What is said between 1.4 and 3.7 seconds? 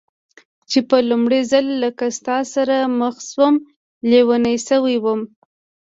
ځل کله ستا سره مخ شوم،